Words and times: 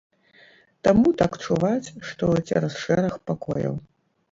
Таму 0.87 1.11
так 1.23 1.37
чуваць, 1.43 1.93
што 2.09 2.23
цераз 2.47 2.73
шэраг 2.87 3.13
пакояў. 3.31 3.81